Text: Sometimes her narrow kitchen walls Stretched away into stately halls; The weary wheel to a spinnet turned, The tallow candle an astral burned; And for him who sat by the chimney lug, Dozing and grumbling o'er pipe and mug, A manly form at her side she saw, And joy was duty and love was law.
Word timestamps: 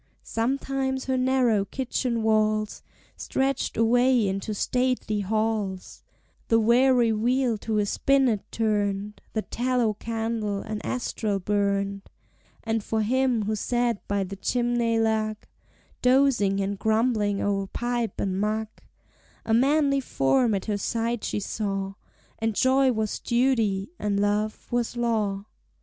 Sometimes 0.23 1.05
her 1.05 1.15
narrow 1.15 1.63
kitchen 1.63 2.23
walls 2.23 2.81
Stretched 3.15 3.77
away 3.77 4.27
into 4.27 4.51
stately 4.55 5.19
halls; 5.19 6.01
The 6.47 6.59
weary 6.59 7.11
wheel 7.11 7.55
to 7.59 7.77
a 7.77 7.85
spinnet 7.85 8.51
turned, 8.51 9.21
The 9.33 9.43
tallow 9.43 9.93
candle 9.93 10.61
an 10.61 10.81
astral 10.83 11.37
burned; 11.37 12.01
And 12.63 12.83
for 12.83 13.03
him 13.03 13.43
who 13.43 13.55
sat 13.55 14.07
by 14.07 14.23
the 14.23 14.35
chimney 14.37 14.97
lug, 14.99 15.37
Dozing 16.01 16.59
and 16.61 16.79
grumbling 16.79 17.39
o'er 17.39 17.67
pipe 17.67 18.19
and 18.19 18.41
mug, 18.41 18.69
A 19.45 19.53
manly 19.53 19.99
form 19.99 20.55
at 20.55 20.65
her 20.65 20.79
side 20.79 21.23
she 21.23 21.39
saw, 21.39 21.93
And 22.39 22.55
joy 22.55 22.91
was 22.91 23.19
duty 23.19 23.91
and 23.99 24.19
love 24.19 24.65
was 24.71 24.97
law. 24.97 25.45